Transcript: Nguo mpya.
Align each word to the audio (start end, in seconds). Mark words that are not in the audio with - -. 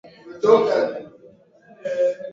Nguo 0.35 0.55
mpya. 0.61 0.77